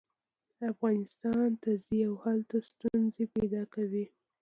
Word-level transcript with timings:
افغانستان 0.71 1.47
ته 1.61 1.71
ځي 1.85 1.99
او 2.09 2.13
هلته 2.23 2.55
ستونزې 2.69 3.25
پیدا 3.35 3.63
کوي. 3.73 4.05